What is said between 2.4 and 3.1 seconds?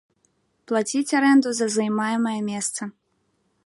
месца.